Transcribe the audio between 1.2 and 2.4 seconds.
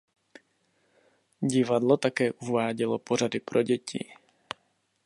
Divadlo také